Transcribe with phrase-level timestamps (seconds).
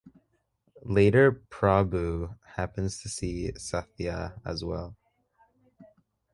[0.81, 4.97] Later Prabhu happens to see Sathya as well.